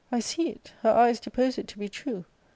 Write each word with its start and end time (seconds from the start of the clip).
I 0.11 0.19
see 0.19 0.49
it, 0.49 0.73
her 0.81 0.89
eyes 0.89 1.19
depose 1.19 1.59
it 1.59 1.67
to 1.67 1.77
be 1.77 1.87
true. 1.87 2.25